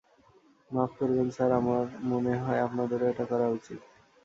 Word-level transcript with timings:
মাফ 0.71 0.91
করবেন 0.99 1.27
স্যার, 1.29 1.51
আমার 1.51 1.83
মনে 2.03 2.33
হয় 2.37 2.59
আপনাদেরও 2.59 3.09
এটা 3.09 3.25
করা 3.25 3.47
উচিত। 3.49 3.79